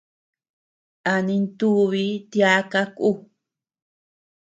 A 1.11 1.13
nintubii 1.25 2.13
tiaka 2.31 2.81
kú. 2.97 3.09